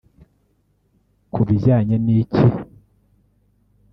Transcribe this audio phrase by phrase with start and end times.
[1.33, 2.45] Ku bijyanye n’iki